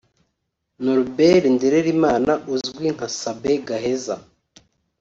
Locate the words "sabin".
3.19-3.57